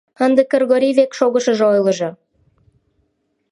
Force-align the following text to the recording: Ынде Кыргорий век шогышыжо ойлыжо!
Ынде 0.25 0.41
Кыргорий 0.51 0.95
век 0.99 1.11
шогышыжо 1.17 1.65
ойлыжо! 1.73 2.09